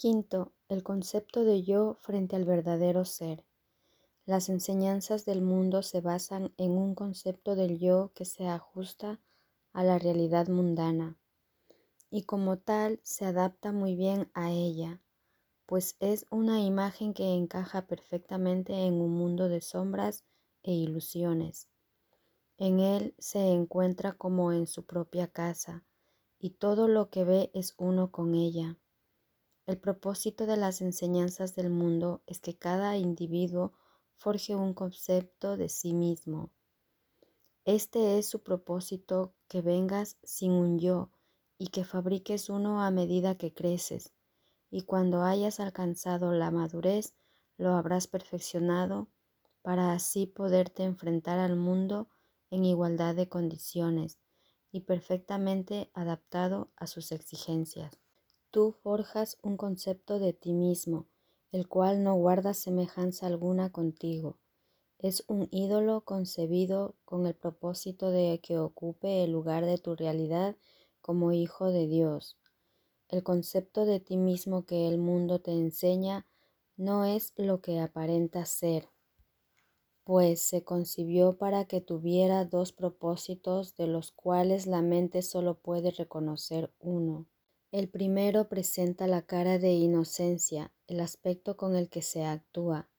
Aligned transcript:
Quinto, 0.00 0.54
el 0.70 0.82
concepto 0.82 1.44
de 1.44 1.62
yo 1.62 1.98
frente 2.00 2.34
al 2.34 2.46
verdadero 2.46 3.04
ser. 3.04 3.44
Las 4.24 4.48
enseñanzas 4.48 5.26
del 5.26 5.42
mundo 5.42 5.82
se 5.82 6.00
basan 6.00 6.54
en 6.56 6.70
un 6.70 6.94
concepto 6.94 7.54
del 7.54 7.78
yo 7.78 8.10
que 8.14 8.24
se 8.24 8.48
ajusta 8.48 9.20
a 9.74 9.84
la 9.84 9.98
realidad 9.98 10.48
mundana 10.48 11.18
y 12.08 12.22
como 12.22 12.56
tal 12.56 13.00
se 13.02 13.26
adapta 13.26 13.72
muy 13.72 13.94
bien 13.94 14.30
a 14.32 14.50
ella, 14.50 15.02
pues 15.66 15.96
es 16.00 16.24
una 16.30 16.62
imagen 16.62 17.12
que 17.12 17.34
encaja 17.34 17.86
perfectamente 17.86 18.72
en 18.86 18.94
un 18.94 19.10
mundo 19.10 19.50
de 19.50 19.60
sombras 19.60 20.24
e 20.62 20.72
ilusiones. 20.72 21.68
En 22.56 22.80
él 22.80 23.14
se 23.18 23.52
encuentra 23.52 24.14
como 24.14 24.50
en 24.50 24.66
su 24.66 24.86
propia 24.86 25.26
casa 25.26 25.84
y 26.38 26.52
todo 26.52 26.88
lo 26.88 27.10
que 27.10 27.24
ve 27.24 27.50
es 27.52 27.74
uno 27.76 28.10
con 28.10 28.34
ella. 28.34 28.79
El 29.66 29.78
propósito 29.78 30.46
de 30.46 30.56
las 30.56 30.80
enseñanzas 30.80 31.54
del 31.54 31.70
mundo 31.70 32.22
es 32.26 32.40
que 32.40 32.56
cada 32.56 32.96
individuo 32.96 33.72
forje 34.16 34.54
un 34.54 34.74
concepto 34.74 35.56
de 35.56 35.68
sí 35.68 35.92
mismo. 35.92 36.50
Este 37.64 38.18
es 38.18 38.26
su 38.26 38.42
propósito, 38.42 39.34
que 39.48 39.60
vengas 39.62 40.16
sin 40.22 40.52
un 40.52 40.78
yo 40.78 41.10
y 41.58 41.68
que 41.68 41.84
fabriques 41.84 42.48
uno 42.48 42.82
a 42.82 42.90
medida 42.90 43.36
que 43.36 43.52
creces, 43.52 44.12
y 44.70 44.82
cuando 44.82 45.22
hayas 45.22 45.60
alcanzado 45.60 46.32
la 46.32 46.50
madurez, 46.50 47.14
lo 47.58 47.74
habrás 47.74 48.06
perfeccionado 48.06 49.08
para 49.62 49.92
así 49.92 50.26
poderte 50.26 50.84
enfrentar 50.84 51.38
al 51.38 51.56
mundo 51.56 52.08
en 52.50 52.64
igualdad 52.64 53.14
de 53.14 53.28
condiciones 53.28 54.18
y 54.72 54.80
perfectamente 54.80 55.90
adaptado 55.92 56.70
a 56.76 56.86
sus 56.86 57.12
exigencias. 57.12 58.00
Tú 58.52 58.72
forjas 58.72 59.38
un 59.42 59.56
concepto 59.56 60.18
de 60.18 60.32
ti 60.32 60.52
mismo, 60.52 61.06
el 61.52 61.68
cual 61.68 62.02
no 62.02 62.16
guarda 62.16 62.52
semejanza 62.52 63.28
alguna 63.28 63.70
contigo. 63.70 64.38
Es 64.98 65.22
un 65.28 65.46
ídolo 65.52 66.00
concebido 66.00 66.96
con 67.04 67.26
el 67.26 67.34
propósito 67.34 68.10
de 68.10 68.40
que 68.42 68.58
ocupe 68.58 69.22
el 69.22 69.30
lugar 69.30 69.66
de 69.66 69.78
tu 69.78 69.94
realidad 69.94 70.56
como 71.00 71.30
hijo 71.30 71.70
de 71.70 71.86
Dios. 71.86 72.38
El 73.08 73.22
concepto 73.22 73.86
de 73.86 74.00
ti 74.00 74.16
mismo 74.16 74.66
que 74.66 74.88
el 74.88 74.98
mundo 74.98 75.40
te 75.40 75.52
enseña 75.52 76.26
no 76.76 77.04
es 77.04 77.32
lo 77.36 77.60
que 77.60 77.78
aparenta 77.78 78.44
ser, 78.46 78.88
pues 80.02 80.42
se 80.42 80.64
concibió 80.64 81.38
para 81.38 81.66
que 81.66 81.80
tuviera 81.80 82.44
dos 82.44 82.72
propósitos 82.72 83.76
de 83.76 83.86
los 83.86 84.10
cuales 84.10 84.66
la 84.66 84.82
mente 84.82 85.22
solo 85.22 85.54
puede 85.54 85.92
reconocer 85.92 86.72
uno. 86.80 87.26
El 87.72 87.88
primero 87.88 88.48
presenta 88.48 89.06
la 89.06 89.22
cara 89.22 89.60
de 89.60 89.70
inocencia, 89.74 90.72
el 90.88 90.98
aspecto 90.98 91.56
con 91.56 91.76
el 91.76 91.88
que 91.88 92.02
se 92.02 92.24
actúa. 92.24 92.90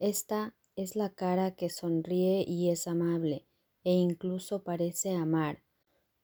Esta 0.00 0.56
es 0.74 0.96
la 0.96 1.10
cara 1.10 1.54
que 1.54 1.70
sonríe 1.70 2.44
y 2.44 2.70
es 2.70 2.88
amable, 2.88 3.46
e 3.84 3.92
incluso 3.92 4.64
parece 4.64 5.12
amar. 5.12 5.62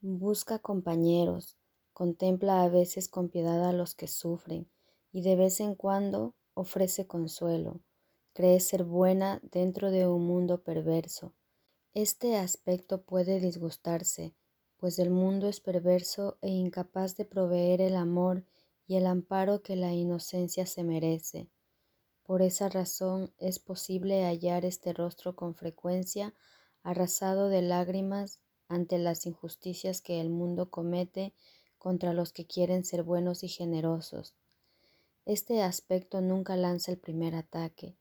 Busca 0.00 0.58
compañeros, 0.58 1.56
contempla 1.92 2.64
a 2.64 2.68
veces 2.68 3.08
con 3.08 3.28
piedad 3.28 3.64
a 3.64 3.72
los 3.72 3.94
que 3.94 4.08
sufren, 4.08 4.68
y 5.12 5.22
de 5.22 5.36
vez 5.36 5.60
en 5.60 5.76
cuando 5.76 6.34
ofrece 6.54 7.06
consuelo. 7.06 7.80
Cree 8.32 8.58
ser 8.58 8.82
buena 8.82 9.40
dentro 9.44 9.92
de 9.92 10.08
un 10.08 10.26
mundo 10.26 10.64
perverso. 10.64 11.32
Este 11.92 12.34
aspecto 12.34 13.02
puede 13.02 13.38
disgustarse, 13.38 14.34
pues 14.84 14.98
el 14.98 15.08
mundo 15.08 15.48
es 15.48 15.60
perverso 15.60 16.36
e 16.42 16.50
incapaz 16.50 17.16
de 17.16 17.24
proveer 17.24 17.80
el 17.80 17.96
amor 17.96 18.44
y 18.86 18.96
el 18.96 19.06
amparo 19.06 19.62
que 19.62 19.76
la 19.76 19.94
inocencia 19.94 20.66
se 20.66 20.84
merece. 20.84 21.48
Por 22.22 22.42
esa 22.42 22.68
razón 22.68 23.32
es 23.38 23.58
posible 23.58 24.26
hallar 24.26 24.66
este 24.66 24.92
rostro 24.92 25.36
con 25.36 25.54
frecuencia 25.54 26.34
arrasado 26.82 27.48
de 27.48 27.62
lágrimas 27.62 28.40
ante 28.68 28.98
las 28.98 29.24
injusticias 29.24 30.02
que 30.02 30.20
el 30.20 30.28
mundo 30.28 30.68
comete 30.68 31.32
contra 31.78 32.12
los 32.12 32.34
que 32.34 32.46
quieren 32.46 32.84
ser 32.84 33.04
buenos 33.04 33.42
y 33.42 33.48
generosos. 33.48 34.34
Este 35.24 35.62
aspecto 35.62 36.20
nunca 36.20 36.56
lanza 36.56 36.92
el 36.92 36.98
primer 36.98 37.36
ataque, 37.36 37.96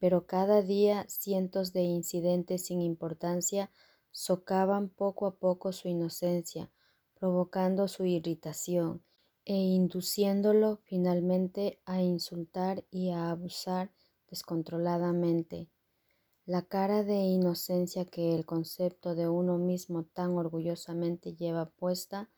pero 0.00 0.26
cada 0.26 0.62
día 0.62 1.04
cientos 1.06 1.74
de 1.74 1.82
incidentes 1.82 2.64
sin 2.64 2.80
importancia 2.80 3.70
socavan 4.14 4.90
poco 4.90 5.26
a 5.26 5.34
poco 5.34 5.72
su 5.72 5.88
inocencia, 5.88 6.70
provocando 7.14 7.88
su 7.88 8.04
irritación 8.04 9.02
e 9.44 9.56
induciéndolo 9.56 10.76
finalmente 10.84 11.80
a 11.84 12.00
insultar 12.00 12.84
y 12.92 13.10
a 13.10 13.32
abusar 13.32 13.92
descontroladamente. 14.30 15.68
La 16.46 16.62
cara 16.62 17.02
de 17.02 17.16
inocencia 17.16 18.04
que 18.04 18.36
el 18.36 18.46
concepto 18.46 19.16
de 19.16 19.28
uno 19.28 19.58
mismo 19.58 20.04
tan 20.04 20.36
orgullosamente 20.36 21.34
lleva 21.34 21.70
puesta 21.70 22.30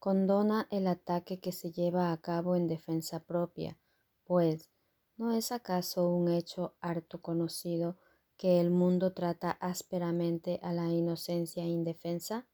condona 0.00 0.66
el 0.72 0.88
ataque 0.88 1.38
que 1.38 1.52
se 1.52 1.70
lleva 1.70 2.10
a 2.10 2.16
cabo 2.16 2.56
en 2.56 2.66
defensa 2.66 3.20
propia, 3.20 3.78
pues 4.24 4.68
¿no 5.16 5.32
es 5.32 5.52
acaso 5.52 6.08
un 6.08 6.28
hecho 6.28 6.74
harto 6.80 7.22
conocido 7.22 7.98
que 8.40 8.58
el 8.58 8.70
mundo 8.70 9.12
trata 9.12 9.50
ásperamente 9.60 10.60
a 10.62 10.72
la 10.72 10.88
inocencia 10.88 11.62
indefensa? 11.66 12.46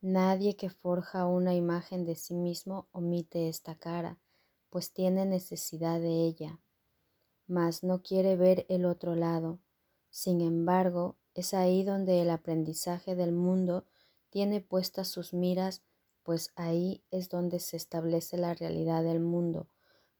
Nadie 0.00 0.56
que 0.56 0.70
forja 0.70 1.26
una 1.26 1.54
imagen 1.54 2.06
de 2.06 2.14
sí 2.14 2.32
mismo 2.32 2.88
omite 2.92 3.50
esta 3.50 3.74
cara, 3.74 4.18
pues 4.70 4.94
tiene 4.94 5.26
necesidad 5.26 6.00
de 6.00 6.24
ella, 6.24 6.62
mas 7.46 7.84
no 7.84 8.02
quiere 8.02 8.36
ver 8.36 8.64
el 8.70 8.86
otro 8.86 9.14
lado. 9.16 9.58
Sin 10.08 10.40
embargo, 10.40 11.18
es 11.34 11.52
ahí 11.52 11.84
donde 11.84 12.22
el 12.22 12.30
aprendizaje 12.30 13.14
del 13.14 13.32
mundo 13.32 13.84
tiene 14.30 14.62
puestas 14.62 15.08
sus 15.08 15.34
miras, 15.34 15.82
pues 16.22 16.52
ahí 16.56 17.04
es 17.10 17.28
donde 17.28 17.60
se 17.60 17.76
establece 17.76 18.38
la 18.38 18.54
realidad 18.54 19.04
del 19.04 19.20
mundo, 19.20 19.68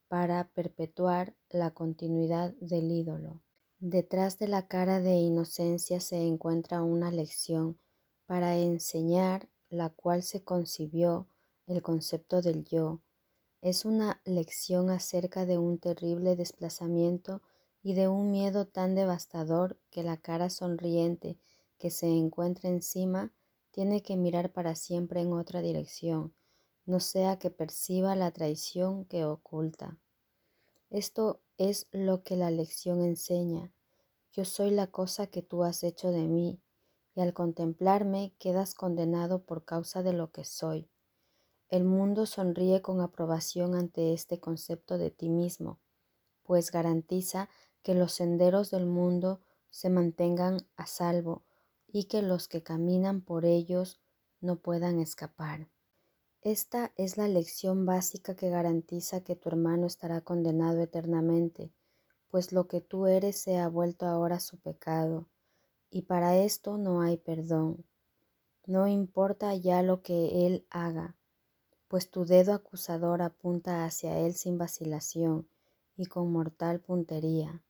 para 0.07 0.51
perpetuar 0.51 1.35
la 1.49 1.71
continuidad 1.71 2.53
del 2.61 2.93
ídolo. 2.93 3.41
Detrás 3.79 4.39
de 4.39 4.49
la 4.49 4.67
cara 4.67 5.01
de 5.01 5.17
inocencia 5.17 6.01
se 6.01 6.17
encuentra 6.27 6.83
una 6.83 7.11
lección 7.11 7.79
para 8.25 8.57
enseñar 8.57 9.51
la 9.69 9.91
cual 9.91 10.23
se 10.23 10.43
concibió 10.43 11.29
el 11.67 11.83
concepto 11.83 12.41
del 12.41 12.65
yo. 12.65 13.03
Es 13.61 13.85
una 13.85 14.23
lección 14.25 14.89
acerca 14.89 15.45
de 15.45 15.59
un 15.59 15.79
terrible 15.79 16.37
desplazamiento 16.37 17.43
y 17.83 17.93
de 17.93 18.09
un 18.09 18.31
miedo 18.31 18.67
tan 18.67 18.95
devastador 18.95 19.79
que 19.91 20.03
la 20.03 20.17
cara 20.17 20.49
sonriente 20.49 21.39
que 21.77 21.91
se 21.91 22.09
encuentra 22.09 22.71
encima 22.71 23.35
tiene 23.73 24.03
que 24.03 24.17
mirar 24.17 24.55
para 24.55 24.75
siempre 24.75 25.21
en 25.21 25.35
otra 25.35 25.61
dirección, 25.61 26.35
no 26.87 26.99
sea 26.99 27.39
que 27.39 27.51
perciba 27.51 28.17
la 28.17 28.31
traición 28.31 29.05
que 29.05 29.27
oculta. 29.27 29.99
Esto 30.89 31.43
es 31.59 31.87
lo 31.93 32.23
que 32.23 32.37
la 32.37 32.51
lección 32.51 33.03
enseña. 33.03 33.73
Yo 34.33 34.45
soy 34.45 34.71
la 34.71 34.89
cosa 34.89 35.27
que 35.27 35.43
tú 35.43 35.65
has 35.65 35.83
hecho 35.83 36.11
de 36.11 36.27
mí, 36.29 36.61
y 37.15 37.21
al 37.21 37.33
contemplarme 37.33 38.35
quedas 38.39 38.75
condenado 38.75 39.43
por 39.43 39.65
causa 39.65 40.03
de 40.03 40.13
lo 40.13 40.31
que 40.31 40.45
soy. 40.45 40.91
El 41.69 41.85
mundo 41.85 42.27
sonríe 42.27 42.83
con 42.83 43.01
aprobación 43.01 43.75
ante 43.75 44.13
este 44.13 44.39
concepto 44.39 44.99
de 44.99 45.11
ti 45.11 45.31
mismo, 45.31 45.81
pues 46.43 46.71
garantiza 46.71 47.49
que 47.83 47.95
los 47.95 48.13
senderos 48.13 48.71
del 48.71 48.87
mundo 48.87 49.41
se 49.71 49.91
mantengan 49.91 50.59
a 50.77 50.87
salvo 50.87 51.45
y 51.87 52.05
que 52.05 52.23
los 52.23 52.49
que 52.49 52.63
caminan 52.63 53.23
por 53.23 53.45
ellos 53.45 54.01
no 54.41 54.57
puedan 54.57 55.01
escapar. 55.01 55.69
Esta 56.47 56.93
es 56.95 57.17
la 57.17 57.27
lección 57.27 57.87
básica 57.87 58.37
que 58.37 58.51
garantiza 58.51 59.21
que 59.21 59.35
tu 59.35 59.49
hermano 59.49 59.89
estará 59.89 60.21
condenado 60.21 60.81
eternamente, 60.81 61.73
pues 62.29 62.53
lo 62.53 62.69
que 62.69 62.81
tú 62.81 63.09
eres 63.09 63.37
se 63.37 63.59
ha 63.59 63.67
vuelto 63.67 64.07
ahora 64.07 64.39
su 64.39 64.57
pecado, 64.57 65.27
y 65.91 66.03
para 66.03 66.37
esto 66.37 66.79
no 66.79 67.01
hay 67.01 67.17
perdón. 67.17 67.85
No 68.65 68.87
importa 68.87 69.57
ya 69.57 69.83
lo 69.83 70.03
que 70.03 70.47
él 70.47 70.65
haga, 70.71 71.17
pues 71.89 72.11
tu 72.13 72.25
dedo 72.25 72.53
acusador 72.53 73.23
apunta 73.23 73.85
hacia 73.85 74.17
él 74.21 74.35
sin 74.35 74.57
vacilación 74.57 75.49
y 75.97 76.07
con 76.07 76.31
mortal 76.31 76.79
puntería. 76.79 77.61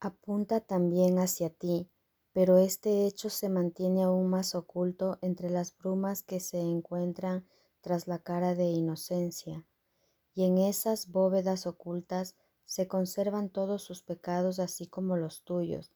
Apunta 0.00 0.58
también 0.58 1.20
hacia 1.20 1.50
ti, 1.50 1.88
pero 2.32 2.58
este 2.58 3.06
hecho 3.06 3.30
se 3.30 3.48
mantiene 3.48 4.02
aún 4.02 4.28
más 4.28 4.56
oculto 4.56 5.18
entre 5.22 5.50
las 5.50 5.78
brumas 5.78 6.24
que 6.24 6.40
se 6.40 6.58
encuentran 6.58 7.46
tras 7.80 8.06
la 8.06 8.18
cara 8.18 8.54
de 8.54 8.64
inocencia, 8.64 9.66
y 10.34 10.44
en 10.44 10.58
esas 10.58 11.10
bóvedas 11.10 11.66
ocultas 11.66 12.36
se 12.64 12.86
conservan 12.86 13.48
todos 13.48 13.82
sus 13.82 14.02
pecados 14.02 14.58
así 14.58 14.86
como 14.86 15.16
los 15.16 15.42
tuyos, 15.42 15.92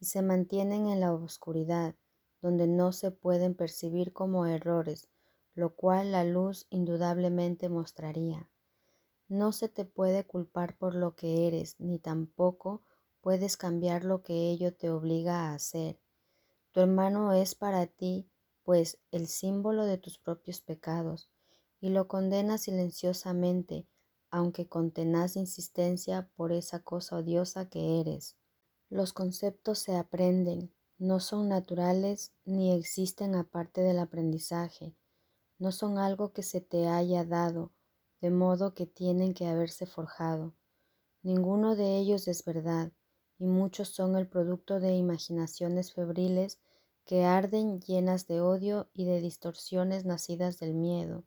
y 0.00 0.06
se 0.06 0.22
mantienen 0.22 0.86
en 0.86 1.00
la 1.00 1.12
oscuridad, 1.12 1.94
donde 2.40 2.66
no 2.66 2.92
se 2.92 3.10
pueden 3.10 3.54
percibir 3.54 4.12
como 4.12 4.46
errores, 4.46 5.08
lo 5.54 5.74
cual 5.74 6.12
la 6.12 6.24
luz 6.24 6.66
indudablemente 6.70 7.68
mostraría. 7.68 8.48
No 9.28 9.52
se 9.52 9.68
te 9.68 9.84
puede 9.84 10.24
culpar 10.24 10.76
por 10.76 10.94
lo 10.94 11.14
que 11.14 11.46
eres, 11.46 11.78
ni 11.78 11.98
tampoco 11.98 12.82
puedes 13.20 13.56
cambiar 13.56 14.04
lo 14.04 14.22
que 14.22 14.50
ello 14.50 14.74
te 14.74 14.90
obliga 14.90 15.50
a 15.50 15.54
hacer. 15.54 16.00
Tu 16.72 16.80
hermano 16.80 17.32
es 17.32 17.54
para 17.54 17.86
ti, 17.86 18.28
pues, 18.64 18.98
el 19.10 19.26
símbolo 19.26 19.84
de 19.86 19.98
tus 19.98 20.18
propios 20.18 20.60
pecados, 20.60 21.30
y 21.80 21.90
lo 21.90 22.08
condenas 22.08 22.62
silenciosamente, 22.62 23.86
aunque 24.30 24.68
con 24.68 24.92
tenaz 24.92 25.36
insistencia 25.36 26.30
por 26.36 26.52
esa 26.52 26.80
cosa 26.80 27.16
odiosa 27.16 27.68
que 27.68 28.00
eres. 28.00 28.36
Los 28.88 29.12
conceptos 29.12 29.78
se 29.78 29.96
aprenden, 29.96 30.72
no 30.98 31.18
son 31.18 31.48
naturales 31.48 32.32
ni 32.44 32.72
existen 32.72 33.34
aparte 33.34 33.80
del 33.80 33.98
aprendizaje, 33.98 34.94
no 35.58 35.72
son 35.72 35.98
algo 35.98 36.32
que 36.32 36.42
se 36.42 36.60
te 36.60 36.88
haya 36.88 37.24
dado, 37.24 37.72
de 38.20 38.30
modo 38.30 38.74
que 38.74 38.86
tienen 38.86 39.34
que 39.34 39.46
haberse 39.46 39.86
forjado. 39.86 40.54
Ninguno 41.22 41.76
de 41.76 41.98
ellos 41.98 42.28
es 42.28 42.44
verdad, 42.44 42.92
y 43.38 43.46
muchos 43.46 43.88
son 43.88 44.16
el 44.16 44.28
producto 44.28 44.80
de 44.80 44.94
imaginaciones 44.94 45.92
febriles 45.92 46.60
que 47.04 47.24
arden 47.24 47.80
llenas 47.80 48.26
de 48.26 48.40
odio 48.40 48.88
y 48.94 49.04
de 49.04 49.20
distorsiones 49.20 50.04
nacidas 50.04 50.58
del 50.58 50.74
miedo. 50.74 51.24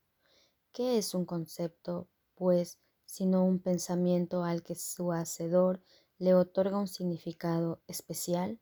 ¿Qué 0.71 0.97
es 0.97 1.13
un 1.13 1.25
concepto, 1.25 2.07
pues, 2.33 2.79
sino 3.05 3.45
un 3.45 3.59
pensamiento 3.59 4.43
al 4.43 4.63
que 4.63 4.75
su 4.75 5.11
hacedor 5.11 5.81
le 6.17 6.33
otorga 6.33 6.79
un 6.79 6.87
significado 6.87 7.81
especial? 7.87 8.59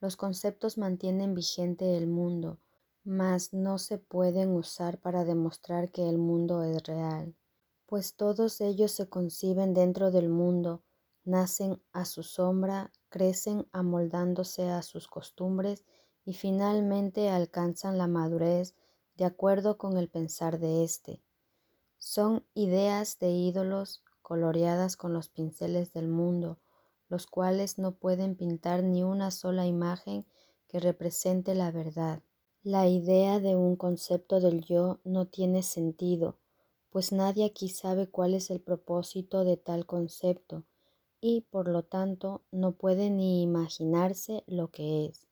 Los 0.00 0.16
conceptos 0.16 0.78
mantienen 0.78 1.34
vigente 1.34 1.96
el 1.96 2.06
mundo, 2.06 2.58
mas 3.04 3.52
no 3.52 3.78
se 3.78 3.98
pueden 3.98 4.50
usar 4.50 5.00
para 5.00 5.24
demostrar 5.24 5.90
que 5.90 6.08
el 6.08 6.18
mundo 6.18 6.62
es 6.62 6.82
real, 6.84 7.34
pues 7.86 8.14
todos 8.14 8.60
ellos 8.60 8.92
se 8.92 9.08
conciben 9.08 9.74
dentro 9.74 10.10
del 10.10 10.28
mundo, 10.28 10.82
nacen 11.24 11.82
a 11.92 12.04
su 12.04 12.22
sombra, 12.22 12.92
crecen 13.08 13.66
amoldándose 13.72 14.68
a 14.70 14.82
sus 14.82 15.06
costumbres 15.06 15.84
y 16.24 16.34
finalmente 16.34 17.28
alcanzan 17.28 17.98
la 17.98 18.06
madurez 18.06 18.74
de 19.16 19.24
acuerdo 19.24 19.78
con 19.78 19.96
el 19.96 20.08
pensar 20.08 20.58
de 20.58 20.84
éste. 20.84 21.22
Son 21.98 22.44
ideas 22.54 23.18
de 23.18 23.30
ídolos 23.30 24.02
coloreadas 24.22 24.96
con 24.96 25.12
los 25.12 25.28
pinceles 25.28 25.92
del 25.92 26.08
mundo, 26.08 26.58
los 27.08 27.26
cuales 27.26 27.78
no 27.78 27.94
pueden 27.94 28.36
pintar 28.36 28.82
ni 28.82 29.02
una 29.02 29.30
sola 29.30 29.66
imagen 29.66 30.26
que 30.66 30.80
represente 30.80 31.54
la 31.54 31.70
verdad. 31.70 32.22
La 32.62 32.88
idea 32.88 33.40
de 33.40 33.56
un 33.56 33.76
concepto 33.76 34.40
del 34.40 34.64
yo 34.64 34.98
no 35.04 35.26
tiene 35.26 35.62
sentido, 35.62 36.38
pues 36.90 37.12
nadie 37.12 37.44
aquí 37.44 37.68
sabe 37.68 38.08
cuál 38.08 38.34
es 38.34 38.50
el 38.50 38.60
propósito 38.60 39.44
de 39.44 39.56
tal 39.56 39.84
concepto 39.84 40.64
y 41.20 41.42
por 41.42 41.68
lo 41.68 41.82
tanto 41.82 42.42
no 42.50 42.72
puede 42.72 43.10
ni 43.10 43.42
imaginarse 43.42 44.44
lo 44.46 44.70
que 44.70 45.06
es. 45.06 45.26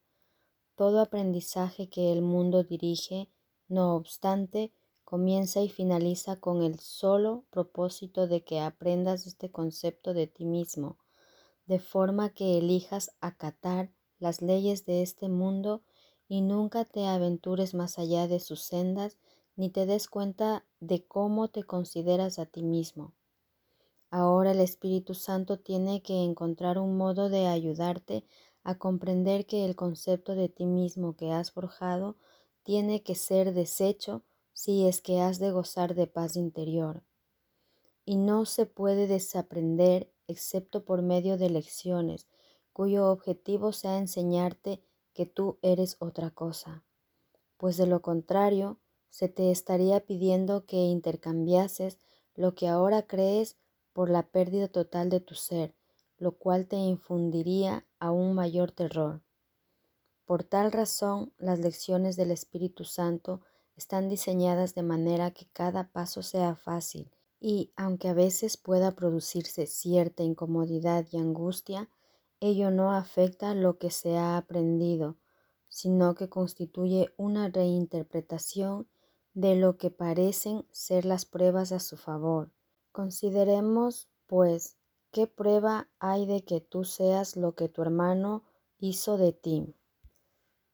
Todo 0.82 0.99
aprendizaje 0.99 1.88
que 1.88 2.12
el 2.12 2.23
mundo 2.23 2.64
dirige, 2.64 3.31
no 3.69 3.94
obstante, 3.94 4.73
comienza 5.05 5.61
y 5.61 5.69
finaliza 5.69 6.40
con 6.40 6.64
el 6.64 6.81
solo 6.81 7.44
propósito 7.50 8.26
de 8.26 8.43
que 8.43 8.58
aprendas 8.58 9.29
este 9.29 9.49
concepto 9.49 10.12
de 10.12 10.26
ti 10.26 10.44
mismo, 10.44 10.99
de 11.67 11.79
forma 11.79 12.31
que 12.31 12.58
elijas 12.58 13.12
acatar 13.20 13.93
las 14.19 14.43
leyes 14.43 14.84
de 14.84 15.02
este 15.02 15.29
mundo 15.29 15.84
y 16.26 16.40
nunca 16.40 16.85
te 16.85 17.06
aventures 17.06 17.75
más 17.75 18.00
allá 18.00 18.26
de 18.26 18.40
sus 18.40 18.62
sendas 18.62 19.19
ni 19.55 19.70
te 19.70 19.87
des 19.87 20.08
cuenta 20.08 20.64
de 20.81 21.06
cómo 21.06 21.46
te 21.46 21.62
consideras 21.62 22.40
a 22.40 22.46
ti 22.46 22.64
mismo. 22.64 23.14
Ahora 24.11 24.50
el 24.50 24.58
Espíritu 24.58 25.14
Santo 25.14 25.61
tiene 25.61 26.02
que 26.02 26.25
encontrar 26.25 26.76
un 26.76 26.96
modo 26.96 27.28
de 27.28 27.46
ayudarte 27.46 28.25
a 28.64 28.79
comprender 28.79 29.47
que 29.47 29.64
el 29.64 29.76
concepto 29.76 30.35
de 30.35 30.49
ti 30.49 30.67
mismo 30.67 31.17
que 31.17 31.32
has 31.32 31.50
forjado 31.50 32.17
tiene 32.62 33.03
que 33.03 33.14
ser 33.14 33.55
deshecho 33.55 34.23
si 34.53 34.87
es 34.87 35.00
que 35.00 35.20
has 35.20 35.38
de 35.38 35.50
gozar 35.50 35.94
de 35.94 36.06
paz 36.06 36.37
interior. 36.37 37.03
Y 38.05 38.17
no 38.17 38.44
se 38.44 38.67
puede 38.67 39.06
desaprender 39.06 40.12
excepto 40.29 40.85
por 40.85 41.03
medio 41.03 41.37
de 41.38 41.50
lecciones, 41.50 42.29
cuyo 42.73 43.11
objetivo 43.11 43.73
sea 43.73 43.99
enseñarte 43.99 44.82
que 45.12 45.26
tú 45.26 45.59
eres 45.62 45.97
otra 45.99 46.31
cosa, 46.31 46.85
pues 47.56 47.76
de 47.76 47.87
lo 47.87 48.03
contrario 48.03 48.81
se 49.11 49.29
te 49.29 49.50
estaría 49.50 50.00
pidiendo 50.00 50.64
que 50.64 50.76
intercambiases 50.76 51.99
lo 52.35 52.55
que 52.55 52.69
ahora 52.69 53.06
crees 53.06 53.59
por 53.93 54.09
la 54.09 54.23
pérdida 54.23 54.69
total 54.69 55.11
de 55.11 55.20
tu 55.20 55.35
ser, 55.35 55.75
lo 56.23 56.39
cual 56.39 56.69
te 56.69 56.77
infundiría 56.77 57.85
aún 57.99 58.37
mayor 58.37 58.71
terror. 58.71 59.23
Por 60.25 60.45
tal 60.45 60.71
razón, 60.71 61.33
las 61.37 61.59
lecciones 61.59 62.15
del 62.15 62.31
Espíritu 62.31 62.85
Santo 62.85 63.41
están 63.75 64.09
diseñadas 64.09 64.77
de 64.77 64.85
manera 64.85 65.33
que 65.33 65.49
cada 65.53 65.91
paso 65.91 66.23
sea 66.23 66.55
fácil 66.55 67.11
y, 67.41 67.73
aunque 67.75 68.07
a 68.07 68.15
veces 68.15 68.57
pueda 68.57 68.93
producirse 68.93 69.67
cierta 69.67 70.23
incomodidad 70.23 71.05
y 71.11 71.17
angustia, 71.17 71.91
ello 72.39 72.71
no 72.71 72.93
afecta 72.93 73.57
lo 73.57 73.79
que 73.79 73.91
se 73.91 74.17
ha 74.17 74.37
aprendido, 74.37 75.17
sino 75.69 76.15
que 76.15 76.29
constituye 76.29 77.13
una 77.17 77.49
reinterpretación 77.49 78.87
de 79.35 79.57
lo 79.57 79.77
que 79.77 79.91
parecen 79.91 80.69
ser 80.71 81.05
las 81.05 81.25
pruebas 81.25 81.73
a 81.73 81.81
su 81.81 81.97
favor. 81.97 82.53
Consideremos, 82.93 84.09
pues, 84.29 84.77
qué 85.12 85.29
prueba 85.29 85.88
hay 86.00 86.26
de 86.26 86.44
que 86.44 86.61
tú 86.61 86.85
seas 86.85 87.37
lo 87.37 87.55
que 87.55 87.69
tu 87.69 87.82
hermano 87.82 88.43
hizo 88.79 89.17
de 89.19 89.32
ti. 89.32 89.75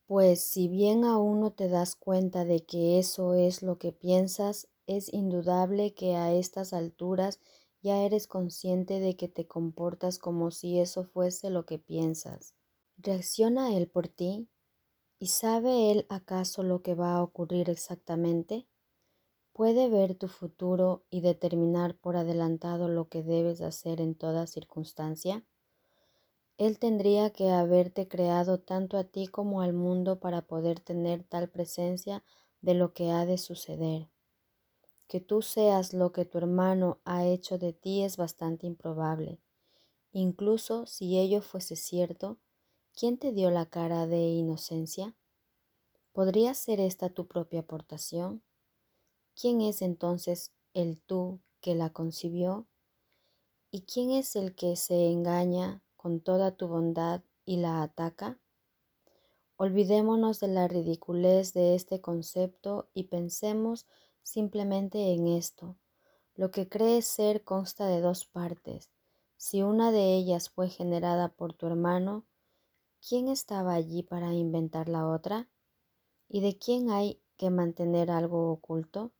Pues 0.07 0.43
si 0.43 0.67
bien 0.69 1.05
aún 1.05 1.39
no 1.41 1.53
te 1.53 1.69
das 1.69 1.95
cuenta 1.95 2.45
de 2.45 2.65
que 2.65 2.99
eso 2.99 3.35
es 3.35 3.63
lo 3.63 3.79
que 3.79 3.93
piensas, 3.93 4.69
es 4.87 5.13
indudable 5.13 5.95
que 5.95 6.17
a 6.17 6.33
estas 6.33 6.73
alturas 6.73 7.41
ya 7.83 8.03
eres 8.03 8.27
consciente 8.27 8.99
de 8.99 9.17
que 9.17 9.29
te 9.29 9.47
comportas 9.47 10.19
como 10.19 10.51
si 10.51 10.81
eso 10.81 11.05
fuese 11.05 11.51
lo 11.51 11.65
que 11.67 11.79
piensas. 11.79 12.55
¿Reacciona 12.97 13.77
él 13.77 13.89
por 13.89 14.09
ti? 14.09 14.49
¿Y 15.21 15.29
sabe 15.29 15.93
él 15.93 16.07
acaso 16.09 16.63
lo 16.63 16.83
que 16.83 16.95
va 16.95 17.15
a 17.15 17.23
ocurrir 17.23 17.71
exactamente? 17.71 18.67
¿Puede 19.59 19.89
ver 19.89 20.15
tu 20.15 20.29
futuro 20.29 21.03
y 21.11 21.21
determinar 21.21 21.97
por 21.97 22.17
adelantado 22.17 22.87
lo 22.89 23.09
que 23.09 23.25
debes 23.25 23.61
hacer 23.61 24.01
en 24.01 24.15
toda 24.15 24.47
circunstancia? 24.47 25.45
Él 26.59 26.79
tendría 26.79 27.31
que 27.31 27.51
haberte 27.51 28.07
creado 28.07 28.61
tanto 28.61 28.97
a 28.97 29.03
ti 29.03 29.27
como 29.27 29.61
al 29.61 29.73
mundo 29.73 30.21
para 30.21 30.43
poder 30.43 30.79
tener 30.79 31.25
tal 31.25 31.49
presencia 31.49 32.23
de 32.61 32.75
lo 32.75 32.93
que 32.93 33.11
ha 33.11 33.27
de 33.27 33.37
suceder. 33.37 34.09
Que 35.09 35.19
tú 35.19 35.43
seas 35.43 35.93
lo 35.93 36.13
que 36.13 36.25
tu 36.25 36.39
hermano 36.39 37.01
ha 37.05 37.27
hecho 37.27 37.59
de 37.59 37.73
ti 37.73 38.05
es 38.05 38.17
bastante 38.17 38.65
improbable. 38.69 39.41
Incluso 40.13 40.87
si 40.87 41.19
ello 41.19 41.43
fuese 41.43 41.75
cierto, 41.75 42.39
¿quién 42.95 43.19
te 43.19 43.33
dio 43.33 43.51
la 43.51 43.67
cara 43.67 44.07
de 44.07 44.21
inocencia? 44.21 45.17
¿Podría 46.13 46.55
ser 46.55 46.79
esta 46.79 47.09
tu 47.09 47.27
propia 47.27 47.59
aportación? 47.59 48.45
¿Quién 49.41 49.61
es 49.61 49.83
entonces 49.83 50.53
el 50.75 50.99
tú 50.99 51.39
que 51.61 51.77
la 51.77 51.91
concibió? 51.91 52.67
¿Y 53.71 53.83
quién 53.83 54.11
es 54.11 54.35
el 54.35 54.57
que 54.57 54.75
se 54.75 55.13
engaña 55.13 55.81
con 55.97 56.19
toda 56.21 56.57
tu 56.57 56.67
bondad 56.67 57.23
y 57.45 57.59
la 57.59 57.85
ataca? 57.85 58.41
Olvidémonos 59.57 60.41
de 60.41 60.49
la 60.49 60.67
ridiculez 60.67 61.53
de 61.53 61.77
este 61.77 62.01
concepto 62.01 62.89
y 62.95 63.05
pensemos 63.05 63.87
simplemente 64.25 65.13
en 65.13 65.29
esto. 65.29 65.77
Lo 66.35 66.51
que 66.51 66.69
crees 66.69 67.07
ser 67.07 67.45
consta 67.45 67.87
de 67.87 68.01
dos 68.01 68.25
partes. 68.25 68.91
Si 69.37 69.63
una 69.63 69.93
de 69.93 70.17
ellas 70.17 70.51
fue 70.51 70.69
generada 70.69 71.29
por 71.29 71.53
tu 71.53 71.69
hermano, 71.69 72.27
¿quién 73.09 73.29
estaba 73.29 73.75
allí 73.75 74.03
para 74.03 74.33
inventar 74.33 74.89
la 74.89 75.07
otra? 75.07 75.49
¿Y 76.29 76.41
de 76.41 76.59
quién 76.59 76.91
hay 76.91 77.23
que 77.37 77.51
mantener 77.51 78.11
algo 78.11 78.51
oculto? 78.51 79.13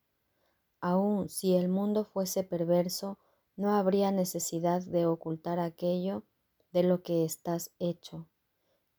Aun 0.81 1.29
si 1.29 1.57
el 1.57 1.69
mundo 1.69 2.05
fuese 2.05 2.45
perverso, 2.45 3.19
no 3.57 3.73
habría 3.73 4.13
necesidad 4.13 4.83
de 4.83 5.07
ocultar 5.07 5.59
aquello 5.59 6.23
de 6.73 6.85
lo 6.85 7.03
que 7.03 7.25
estás 7.25 7.73
hecho. 7.79 8.29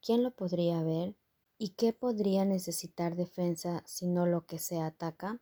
¿Quién 0.01 0.23
lo 0.23 0.31
podría 0.31 0.83
ver? 0.83 1.15
¿Y 1.57 1.69
qué 1.69 1.93
podría 1.93 2.45
necesitar 2.45 3.15
defensa 3.15 3.83
sino 3.85 4.25
lo 4.25 4.45
que 4.45 4.59
se 4.59 4.81
ataca? 4.81 5.41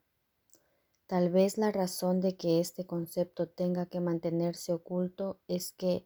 Tal 1.07 1.29
vez 1.29 1.57
la 1.57 1.71
razón 1.71 2.19
de 2.21 2.35
que 2.35 2.59
este 2.59 2.85
concepto 2.85 3.47
tenga 3.47 3.85
que 3.85 4.01
mantenerse 4.01 4.73
oculto 4.73 5.39
es 5.47 5.71
que, 5.71 6.05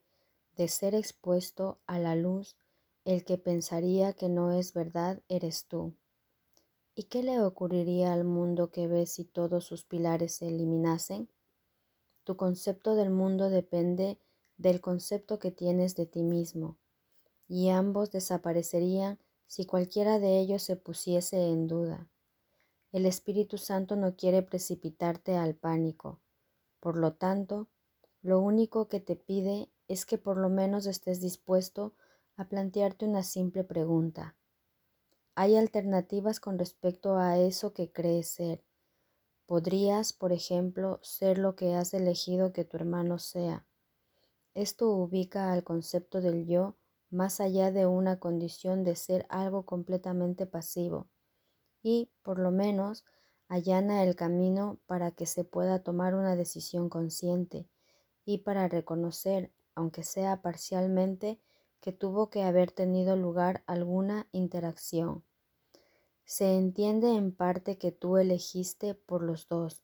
de 0.56 0.68
ser 0.68 0.96
expuesto 0.96 1.80
a 1.88 1.98
la 1.98 2.16
luz, 2.16 2.56
el 3.04 3.26
que 3.26 3.38
pensaría 3.38 4.14
que 4.14 4.30
no 4.30 4.52
es 4.52 4.74
verdad 4.74 5.22
eres 5.28 5.66
tú. 5.66 5.96
¿Y 6.96 7.04
qué 7.04 7.24
le 7.24 7.42
ocurriría 7.42 8.14
al 8.14 8.24
mundo 8.24 8.72
que 8.72 8.88
ve 8.88 9.06
si 9.06 9.26
todos 9.26 9.66
sus 9.66 9.84
pilares 9.84 10.36
se 10.36 10.48
eliminasen? 10.48 11.30
tu 12.24 12.38
concepto 12.38 12.96
del 12.96 13.10
mundo 13.10 13.50
depende 13.50 14.20
del 14.58 14.80
concepto 14.80 15.40
que 15.40 15.52
tienes 15.52 15.96
de 15.96 16.06
ti 16.06 16.24
mismo, 16.24 16.78
y 17.48 17.70
ambos 17.70 18.12
desaparecerían 18.12 19.20
si 19.48 19.66
cualquiera 19.66 20.20
de 20.20 20.40
ellos 20.40 20.62
se 20.62 20.76
pusiese 20.76 21.50
en 21.50 21.68
duda. 21.68 22.10
El 22.92 23.06
Espíritu 23.06 23.58
Santo 23.58 23.96
no 23.96 24.16
quiere 24.16 24.44
precipitarte 24.44 25.36
al 25.36 25.56
pánico. 25.56 26.22
Por 26.80 26.98
lo 26.98 27.14
tanto, 27.14 27.68
lo 28.22 28.40
único 28.40 28.88
que 28.88 29.00
te 29.00 29.16
pide 29.16 29.70
es 29.88 30.06
que 30.06 30.18
por 30.18 30.38
lo 30.38 30.50
menos 30.50 30.86
estés 30.86 31.22
dispuesto 31.22 31.96
a 32.38 32.48
plantearte 32.48 33.06
una 33.06 33.24
simple 33.24 33.64
pregunta. 33.64 34.36
Hay 35.36 35.56
alternativas 35.56 36.40
con 36.40 36.60
respecto 36.60 37.18
a 37.18 37.38
eso 37.38 37.74
que 37.74 37.92
crees 37.92 38.28
ser. 38.28 38.64
Podrías, 39.46 40.14
por 40.14 40.34
ejemplo, 40.34 41.00
ser 41.02 41.38
lo 41.38 41.56
que 41.56 41.74
has 41.74 41.94
elegido 41.94 42.52
que 42.52 42.66
tu 42.66 42.78
hermano 42.78 43.18
sea. 43.18 43.66
Esto 44.54 44.90
ubica 44.90 45.54
al 45.54 45.64
concepto 45.64 46.20
del 46.20 46.46
yo 46.46 46.76
más 47.10 47.40
allá 47.40 47.72
de 47.72 47.86
una 47.86 48.20
condición 48.20 48.84
de 48.84 48.96
ser 48.96 49.26
algo 49.30 49.66
completamente 49.66 50.46
pasivo 50.46 51.08
y, 51.82 52.10
por 52.22 52.40
lo 52.40 52.52
menos, 52.52 53.06
allana 53.48 54.04
el 54.04 54.16
camino 54.16 54.80
para 54.86 55.12
que 55.12 55.26
se 55.26 55.44
pueda 55.44 55.84
tomar 55.84 56.16
una 56.16 56.36
decisión 56.36 56.90
consciente 56.90 57.68
y 58.26 58.40
para 58.40 58.68
reconocer, 58.68 59.52
aunque 59.76 60.04
sea 60.04 60.42
parcialmente, 60.42 61.40
que 61.82 61.92
tuvo 61.92 62.30
que 62.30 62.44
haber 62.44 62.72
tenido 62.72 63.16
lugar 63.16 63.64
alguna 63.66 64.28
interacción. 64.32 65.26
Se 66.24 66.56
entiende 66.56 67.10
en 67.16 67.36
parte 67.36 67.78
que 67.78 67.92
tú 67.92 68.18
elegiste 68.18 68.94
por 68.94 69.24
los 69.24 69.48
dos 69.50 69.84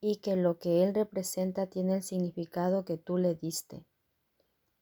y 0.00 0.16
que 0.16 0.36
lo 0.36 0.58
que 0.58 0.84
él 0.84 0.94
representa 0.94 1.66
tiene 1.66 1.94
el 1.94 2.02
significado 2.02 2.84
que 2.84 2.98
tú 2.98 3.16
le 3.16 3.34
diste. 3.34 3.86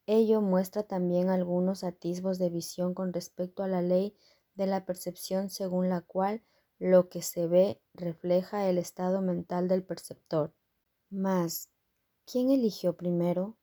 Ello 0.07 0.41
muestra 0.41 0.83
también 0.83 1.29
algunos 1.29 1.85
atisbos 1.85 2.39
de 2.39 2.51
visión 2.51 2.95
con 2.95 3.13
respecto 3.13 3.63
a 3.63 3.69
la 3.69 3.83
ley 3.83 4.17
de 4.55 4.67
la 4.67 4.85
percepción 4.85 5.51
según 5.51 5.89
la 5.89 6.01
cual 6.01 6.43
lo 6.79 7.09
que 7.09 7.23
se 7.23 7.47
ve 7.47 7.81
refleja 7.95 8.69
el 8.69 8.79
estado 8.79 9.21
mental 9.21 9.69
del 9.69 9.85
perceptor. 9.85 10.55
Mas, 11.11 11.71
¿quién 12.25 12.51
eligió 12.51 12.97
primero? 12.97 13.57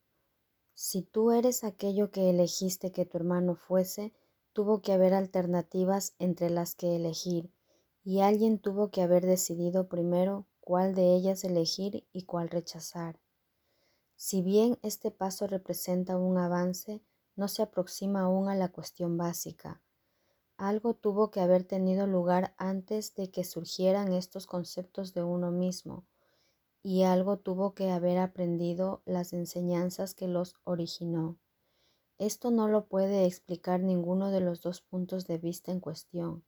Si 0.76 1.04
tú 1.04 1.32
eres 1.32 1.64
aquello 1.64 2.12
que 2.12 2.30
elegiste 2.30 2.92
que 2.92 3.06
tu 3.06 3.18
hermano 3.18 3.56
fuese, 3.56 4.14
tuvo 4.54 4.82
que 4.82 4.94
haber 4.94 5.14
alternativas 5.14 6.16
entre 6.20 6.50
las 6.50 6.76
que 6.76 6.96
elegir, 6.96 7.52
y 8.04 8.20
alguien 8.20 8.60
tuvo 8.60 8.90
que 8.90 9.02
haber 9.02 9.26
decidido 9.26 9.88
primero 9.88 10.48
cuál 10.60 10.96
de 10.96 11.14
ellas 11.16 11.44
elegir 11.44 12.08
y 12.12 12.24
cuál 12.24 12.50
rechazar. 12.50 13.20
Si 14.16 14.42
bien 14.42 14.78
este 14.82 15.12
paso 15.12 15.48
representa 15.48 16.18
un 16.18 16.38
avance, 16.38 17.02
no 17.36 17.48
se 17.48 17.62
aproxima 17.62 18.22
aún 18.22 18.48
a 18.48 18.56
la 18.56 18.70
cuestión 18.72 19.18
básica. 19.18 19.82
Algo 20.58 20.94
tuvo 20.94 21.32
que 21.32 21.42
haber 21.42 21.64
tenido 21.64 22.08
lugar 22.08 22.54
antes 22.58 23.16
de 23.16 23.32
que 23.32 23.44
surgieran 23.44 24.14
estos 24.14 24.46
conceptos 24.48 25.14
de 25.14 25.24
uno 25.24 25.52
mismo, 25.52 26.06
y 26.84 27.04
algo 27.04 27.38
tuvo 27.38 27.74
que 27.74 27.90
haber 27.90 28.18
aprendido 28.18 29.02
las 29.06 29.32
enseñanzas 29.32 30.14
que 30.14 30.28
los 30.28 30.56
originó. 30.66 31.40
Esto 32.18 32.52
no 32.52 32.68
lo 32.68 32.88
puede 32.88 33.26
explicar 33.26 33.80
ninguno 33.80 34.30
de 34.30 34.42
los 34.42 34.62
dos 34.62 34.82
puntos 34.82 35.26
de 35.26 35.38
vista 35.38 35.72
en 35.72 35.80
cuestión. 35.80 36.44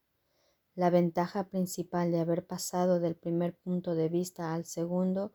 La 0.74 0.90
ventaja 0.90 1.48
principal 1.48 2.12
de 2.12 2.20
haber 2.20 2.46
pasado 2.46 3.00
del 3.00 3.16
primer 3.16 3.56
punto 3.56 3.94
de 3.94 4.10
vista 4.10 4.54
al 4.54 4.66
segundo 4.66 5.32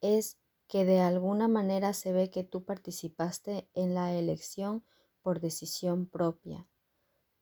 es 0.00 0.38
que 0.66 0.86
de 0.86 1.00
alguna 1.00 1.46
manera 1.46 1.92
se 1.92 2.12
ve 2.12 2.30
que 2.30 2.42
tú 2.42 2.64
participaste 2.64 3.68
en 3.74 3.94
la 3.94 4.14
elección 4.14 4.84
por 5.20 5.40
decisión 5.40 6.06
propia, 6.06 6.66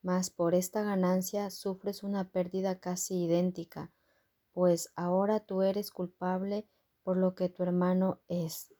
mas 0.02 0.30
por 0.30 0.54
esta 0.54 0.82
ganancia 0.82 1.50
sufres 1.50 2.02
una 2.02 2.30
pérdida 2.30 2.80
casi 2.80 3.22
idéntica, 3.24 3.92
pues 4.52 4.90
ahora 4.96 5.40
tú 5.40 5.62
eres 5.62 5.92
culpable 5.92 6.66
por 7.08 7.16
lo 7.16 7.34
que 7.34 7.48
tu 7.48 7.62
hermano 7.62 8.20
es, 8.28 8.74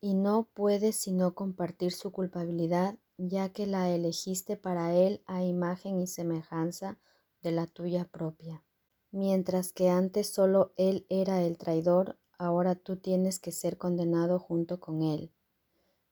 y 0.00 0.14
no 0.14 0.48
puedes 0.52 0.96
sino 0.96 1.32
compartir 1.36 1.92
su 1.92 2.10
culpabilidad, 2.10 2.98
ya 3.18 3.50
que 3.50 3.68
la 3.68 3.88
elegiste 3.88 4.56
para 4.56 4.96
él 4.96 5.22
a 5.26 5.44
imagen 5.44 6.00
y 6.00 6.08
semejanza 6.08 6.98
de 7.40 7.52
la 7.52 7.68
tuya 7.68 8.04
propia. 8.04 8.64
Mientras 9.12 9.72
que 9.72 9.90
antes 9.90 10.26
solo 10.26 10.72
él 10.76 11.06
era 11.08 11.40
el 11.40 11.56
traidor, 11.56 12.18
ahora 12.36 12.74
tú 12.74 12.96
tienes 12.96 13.38
que 13.38 13.52
ser 13.52 13.78
condenado 13.78 14.40
junto 14.40 14.80
con 14.80 15.02
él. 15.02 15.30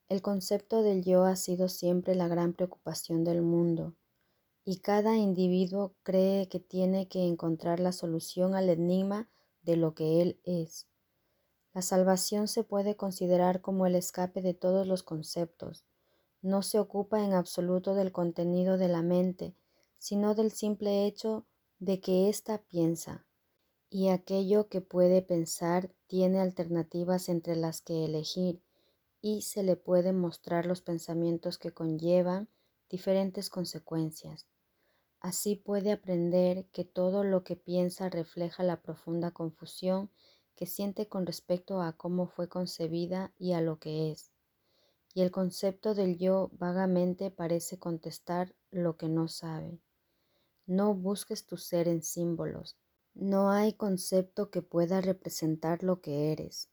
El 0.09 0.23
concepto 0.23 0.85
del 0.85 1.03
yo 1.03 1.25
ha 1.25 1.35
sido 1.35 1.69
siempre 1.69 2.15
la 2.15 2.29
gran 2.29 2.53
preocupación 2.53 3.25
del 3.25 3.43
mundo, 3.43 3.97
y 4.65 4.77
cada 4.77 5.17
individuo 5.17 5.97
cree 6.05 6.49
que 6.49 6.61
tiene 6.61 7.09
que 7.09 7.27
encontrar 7.27 7.81
la 7.81 7.91
solución 7.91 8.55
al 8.55 8.69
enigma 8.69 9.29
de 9.63 9.77
lo 9.77 9.95
que 9.95 10.23
él 10.23 10.41
es. 10.45 10.87
La 11.75 11.83
salvación 11.83 12.49
se 12.49 12.65
puede 12.65 12.97
considerar 12.97 13.61
como 13.61 13.87
el 13.87 13.95
escape 13.95 14.43
de 14.43 14.55
todos 14.55 14.87
los 14.87 15.03
conceptos. 15.03 15.85
No 16.43 16.63
se 16.63 16.79
ocupa 16.79 17.25
en 17.25 17.33
absoluto 17.33 17.95
del 17.95 18.13
contenido 18.13 18.77
de 18.77 18.89
la 18.89 19.03
mente, 19.03 19.55
sino 19.99 20.35
del 20.35 20.51
simple 20.51 21.07
hecho 21.07 21.47
de 21.79 22.01
que 22.01 22.29
ésta 22.29 22.59
piensa 22.59 23.27
y 23.93 24.09
aquello 24.09 24.69
que 24.69 24.81
puede 24.81 25.21
pensar 25.21 25.91
tiene 26.07 26.41
alternativas 26.41 27.29
entre 27.29 27.57
las 27.57 27.83
que 27.83 28.07
elegir 28.07 28.63
y 29.21 29.43
se 29.43 29.63
le 29.63 29.77
pueden 29.77 30.19
mostrar 30.19 30.65
los 30.65 30.81
pensamientos 30.81 31.59
que 31.59 31.73
conllevan 31.73 32.49
diferentes 32.89 33.51
consecuencias. 33.51 34.47
Así 35.21 35.57
puede 35.57 35.93
aprender 35.93 36.65
que 36.73 36.85
todo 36.87 37.23
lo 37.23 37.45
que 37.45 37.55
piensa 37.55 38.09
refleja 38.09 38.63
la 38.63 38.81
profunda 38.81 39.31
confusión 39.31 40.11
que 40.55 40.67
siente 40.67 41.09
con 41.09 41.27
respecto 41.27 41.81
a 41.81 41.93
cómo 41.93 42.27
fue 42.27 42.49
concebida 42.49 43.33
y 43.39 43.53
a 43.53 43.61
lo 43.61 43.79
que 43.79 44.11
es. 44.11 44.31
Y 45.15 45.23
el 45.23 45.31
concepto 45.31 45.95
del 45.95 46.19
yo 46.19 46.51
vagamente 46.53 47.31
parece 47.31 47.79
contestar 47.79 48.55
lo 48.71 48.97
que 48.97 49.09
no 49.09 49.29
sabe. 49.29 49.81
No 50.67 50.95
busques 50.95 51.47
tu 51.47 51.57
ser 51.57 51.89
en 51.89 52.03
símbolos, 52.03 52.77
no 53.15 53.51
hay 53.51 53.75
concepto 53.75 54.51
que 54.51 54.63
pueda 54.63 55.03
representar 55.03 55.83
lo 55.83 56.01
que 56.01 56.33
eres. 56.33 56.71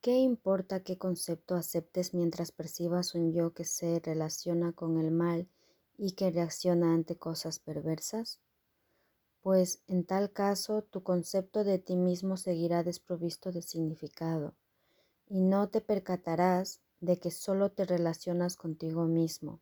¿Qué 0.00 0.16
importa 0.18 0.84
qué 0.84 0.96
concepto 0.96 1.56
aceptes 1.56 2.14
mientras 2.14 2.52
percibas 2.52 3.16
un 3.16 3.32
yo 3.32 3.52
que 3.52 3.64
se 3.64 3.98
relaciona 3.98 4.72
con 4.72 4.98
el 4.98 5.10
mal 5.10 5.48
y 5.98 6.12
que 6.12 6.30
reacciona 6.30 6.94
ante 6.94 7.16
cosas 7.16 7.58
perversas? 7.58 8.40
Pues 9.46 9.80
en 9.86 10.04
tal 10.04 10.32
caso 10.32 10.82
tu 10.82 11.04
concepto 11.04 11.62
de 11.62 11.78
ti 11.78 11.94
mismo 11.94 12.36
seguirá 12.36 12.82
desprovisto 12.82 13.52
de 13.52 13.62
significado 13.62 14.56
y 15.28 15.40
no 15.40 15.68
te 15.68 15.80
percatarás 15.80 16.80
de 16.98 17.20
que 17.20 17.30
solo 17.30 17.70
te 17.70 17.84
relacionas 17.84 18.56
contigo 18.56 19.04
mismo. 19.04 19.60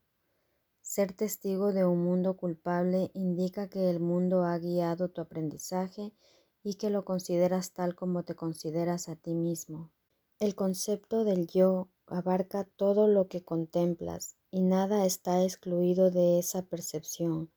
Ser 0.80 1.12
testigo 1.12 1.74
de 1.74 1.84
un 1.84 2.02
mundo 2.02 2.34
culpable 2.38 3.10
indica 3.12 3.68
que 3.68 3.90
el 3.90 4.00
mundo 4.00 4.44
ha 4.44 4.58
guiado 4.58 5.10
tu 5.10 5.20
aprendizaje 5.20 6.14
y 6.62 6.76
que 6.76 6.88
lo 6.88 7.04
consideras 7.04 7.72
tal 7.74 7.94
como 7.94 8.22
te 8.22 8.34
consideras 8.34 9.10
a 9.10 9.16
ti 9.16 9.34
mismo. 9.34 9.92
El 10.38 10.54
concepto 10.54 11.24
del 11.24 11.46
yo 11.46 11.90
abarca 12.06 12.64
todo 12.64 13.06
lo 13.06 13.28
que 13.28 13.44
contemplas 13.44 14.34
y 14.50 14.62
nada 14.62 15.04
está 15.04 15.42
excluido 15.44 16.10
de 16.10 16.38
esa 16.38 16.62
percepción. 16.62 17.50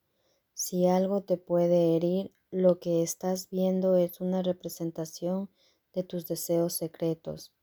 Si 0.59 0.87
algo 0.87 1.21
te 1.21 1.37
puede 1.37 1.95
herir, 1.95 2.33
lo 2.49 2.79
que 2.79 3.03
estás 3.03 3.51
viendo 3.51 3.95
es 3.95 4.21
una 4.21 4.41
representación 4.41 5.51
de 5.93 6.01
tus 6.01 6.25
deseos 6.25 6.73
secretos. 6.73 7.53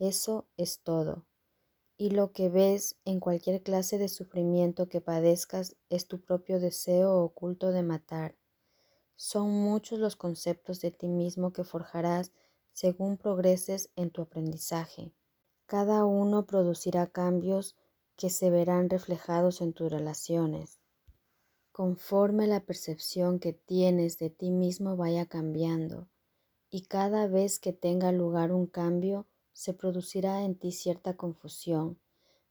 Eso 0.00 0.48
es 0.56 0.80
todo 0.80 1.24
y 2.02 2.10
lo 2.10 2.32
que 2.32 2.48
ves 2.48 2.96
en 3.04 3.20
cualquier 3.20 3.62
clase 3.62 3.96
de 3.96 4.08
sufrimiento 4.08 4.88
que 4.88 5.00
padezcas 5.00 5.76
es 5.88 6.08
tu 6.08 6.20
propio 6.20 6.58
deseo 6.58 7.22
oculto 7.22 7.70
de 7.70 7.84
matar. 7.84 8.34
Son 9.14 9.48
muchos 9.48 10.00
los 10.00 10.16
conceptos 10.16 10.80
de 10.80 10.90
ti 10.90 11.06
mismo 11.06 11.52
que 11.52 11.62
forjarás 11.62 12.32
según 12.72 13.18
progreses 13.18 13.88
en 13.94 14.10
tu 14.10 14.22
aprendizaje. 14.22 15.12
Cada 15.66 16.04
uno 16.04 16.44
producirá 16.44 17.06
cambios 17.06 17.76
que 18.16 18.30
se 18.30 18.50
verán 18.50 18.90
reflejados 18.90 19.60
en 19.60 19.72
tus 19.72 19.88
relaciones. 19.92 20.81
Conforme 21.72 22.46
la 22.46 22.60
percepción 22.60 23.38
que 23.38 23.54
tienes 23.54 24.18
de 24.18 24.28
ti 24.28 24.50
mismo 24.50 24.94
vaya 24.94 25.24
cambiando, 25.24 26.10
y 26.68 26.82
cada 26.82 27.26
vez 27.28 27.58
que 27.58 27.72
tenga 27.72 28.12
lugar 28.12 28.52
un 28.52 28.66
cambio, 28.66 29.26
se 29.54 29.72
producirá 29.72 30.44
en 30.44 30.54
ti 30.54 30.72
cierta 30.72 31.16
confusión, 31.16 31.98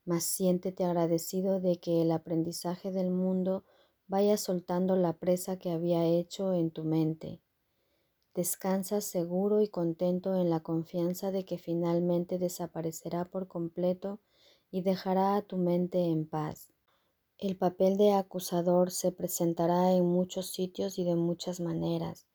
mas 0.06 0.24
siéntete 0.24 0.86
agradecido 0.86 1.60
de 1.60 1.80
que 1.80 2.02
el 2.02 2.12
aprendizaje 2.12 2.92
del 2.92 3.12
mundo 3.12 3.64
vaya 4.08 4.38
soltando 4.38 4.96
la 4.96 5.14
presa 5.14 5.60
que 5.60 5.70
había 5.70 6.04
hecho 6.04 6.54
en 6.56 6.72
tu 6.72 6.84
mente. 6.84 7.44
Descansa 8.34 9.02
seguro 9.02 9.62
y 9.62 9.68
contento 9.68 10.36
en 10.36 10.50
la 10.50 10.62
confianza 10.62 11.30
de 11.30 11.46
que 11.46 11.60
finalmente 11.60 12.40
desaparecerá 12.40 13.26
por 13.26 13.48
completo 13.48 14.20
y 14.72 14.82
dejará 14.82 15.36
a 15.36 15.44
tu 15.44 15.58
mente 15.58 16.00
en 16.06 16.26
paz. 16.28 16.71
El 17.42 17.58
papel 17.58 17.98
de 17.98 18.14
acusador 18.14 18.92
se 18.92 19.12
presentará 19.12 19.94
en 19.94 20.06
muchos 20.06 20.52
sitios 20.52 21.00
y 21.00 21.04
de 21.04 21.16
muchas 21.16 21.60
maneras, 21.60 22.28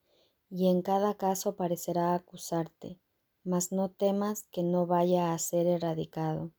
y 0.51 0.67
en 0.67 0.83
cada 0.83 1.15
caso 1.15 1.55
parecerá 1.55 2.13
acusarte, 2.13 2.99
mas 3.45 3.71
no 3.71 3.89
temas 3.89 4.49
que 4.51 4.65
no 4.65 4.85
vaya 4.89 5.33
a 5.33 5.39
ser 5.39 5.69
erradicado. 5.69 6.51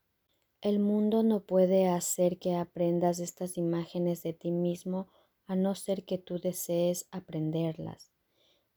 El 0.62 0.80
mundo 0.80 1.24
no 1.24 1.42
puede 1.42 1.90
hacer 1.90 2.40
que 2.40 2.56
aprendas 2.56 3.20
estas 3.20 3.58
imágenes 3.58 4.24
de 4.24 4.32
ti 4.32 4.52
mismo 4.52 5.10
a 5.46 5.58
no 5.58 5.76
ser 5.76 6.06
que 6.06 6.18
tú 6.18 6.40
desees 6.40 7.06
aprenderlas. 7.12 8.14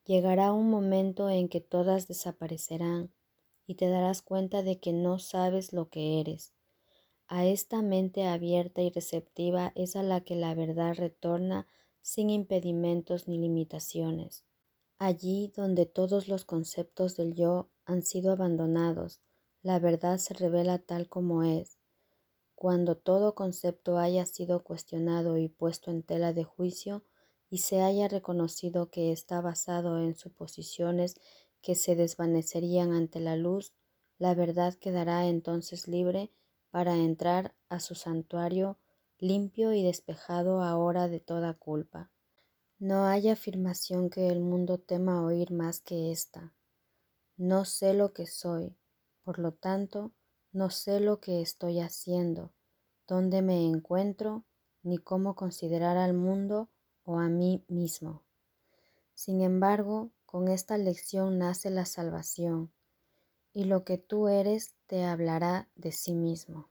Llegará 0.04 0.52
un 0.52 0.68
momento 0.68 1.30
en 1.30 1.48
que 1.48 1.60
todas 1.60 2.08
desaparecerán 2.08 3.12
y 3.68 3.76
te 3.76 3.88
darás 3.88 4.20
cuenta 4.20 4.64
de 4.64 4.80
que 4.80 4.92
no 4.92 5.20
sabes 5.20 5.72
lo 5.72 5.88
que 5.90 6.20
eres. 6.20 6.54
A 7.32 7.46
esta 7.46 7.80
mente 7.80 8.26
abierta 8.26 8.82
y 8.82 8.90
receptiva 8.90 9.70
es 9.76 9.94
a 9.94 10.02
la 10.02 10.20
que 10.20 10.34
la 10.34 10.52
verdad 10.56 10.96
retorna 10.96 11.68
sin 12.02 12.28
impedimentos 12.28 13.28
ni 13.28 13.38
limitaciones. 13.38 14.42
Allí 14.98 15.52
donde 15.54 15.86
todos 15.86 16.26
los 16.26 16.44
conceptos 16.44 17.16
del 17.16 17.36
yo 17.36 17.70
han 17.84 18.02
sido 18.02 18.32
abandonados, 18.32 19.20
la 19.62 19.78
verdad 19.78 20.18
se 20.18 20.34
revela 20.34 20.80
tal 20.80 21.08
como 21.08 21.44
es. 21.44 21.78
Cuando 22.56 22.96
todo 22.96 23.36
concepto 23.36 23.98
haya 23.98 24.26
sido 24.26 24.64
cuestionado 24.64 25.38
y 25.38 25.46
puesto 25.46 25.92
en 25.92 26.02
tela 26.02 26.32
de 26.32 26.42
juicio, 26.42 27.04
y 27.48 27.58
se 27.58 27.80
haya 27.80 28.08
reconocido 28.08 28.90
que 28.90 29.12
está 29.12 29.40
basado 29.40 30.02
en 30.02 30.16
suposiciones 30.16 31.14
que 31.62 31.76
se 31.76 31.94
desvanecerían 31.94 32.92
ante 32.92 33.20
la 33.20 33.36
luz, 33.36 33.72
la 34.18 34.34
verdad 34.34 34.74
quedará 34.74 35.28
entonces 35.28 35.86
libre 35.86 36.32
para 36.70 36.96
entrar 36.96 37.54
a 37.68 37.80
su 37.80 37.94
santuario 37.94 38.78
limpio 39.18 39.72
y 39.72 39.82
despejado 39.82 40.62
ahora 40.62 41.08
de 41.08 41.20
toda 41.20 41.54
culpa. 41.54 42.10
No 42.78 43.04
hay 43.04 43.28
afirmación 43.28 44.08
que 44.08 44.28
el 44.28 44.40
mundo 44.40 44.78
tema 44.78 45.22
oír 45.22 45.52
más 45.52 45.80
que 45.80 46.10
esta. 46.10 46.54
No 47.36 47.64
sé 47.64 47.92
lo 47.92 48.12
que 48.12 48.26
soy, 48.26 48.76
por 49.22 49.38
lo 49.38 49.52
tanto, 49.52 50.12
no 50.52 50.70
sé 50.70 51.00
lo 51.00 51.20
que 51.20 51.42
estoy 51.42 51.80
haciendo, 51.80 52.52
dónde 53.06 53.42
me 53.42 53.66
encuentro, 53.66 54.44
ni 54.82 54.98
cómo 54.98 55.34
considerar 55.36 55.96
al 55.96 56.14
mundo 56.14 56.70
o 57.04 57.18
a 57.18 57.28
mí 57.28 57.62
mismo. 57.68 58.22
Sin 59.14 59.42
embargo, 59.42 60.10
con 60.24 60.48
esta 60.48 60.78
lección 60.78 61.38
nace 61.38 61.70
la 61.70 61.84
salvación, 61.84 62.72
y 63.52 63.64
lo 63.64 63.84
que 63.84 63.98
tú 63.98 64.28
eres 64.28 64.74
te 64.86 65.04
hablará 65.04 65.68
de 65.76 65.92
sí 65.92 66.14
mismo. 66.14 66.68